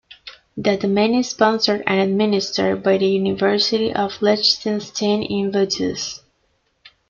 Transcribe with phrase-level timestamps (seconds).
[0.57, 6.21] The domain is sponsored and administered by the University of Liechtenstein in Vaduz.